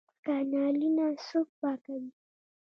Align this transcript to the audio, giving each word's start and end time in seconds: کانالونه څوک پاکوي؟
کانالونه 0.25 1.05
څوک 1.27 1.47
پاکوي؟ 1.59 2.09